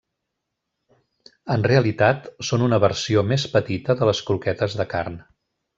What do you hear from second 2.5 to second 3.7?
una versió més